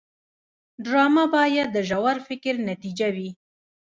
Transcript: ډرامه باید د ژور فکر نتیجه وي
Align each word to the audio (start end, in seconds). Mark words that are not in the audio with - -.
ډرامه 0.85 1.25
باید 1.35 1.67
د 1.75 1.77
ژور 1.89 2.17
فکر 2.27 2.53
نتیجه 2.69 3.07
وي 3.15 3.29